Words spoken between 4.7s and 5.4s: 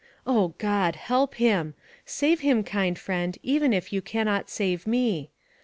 me.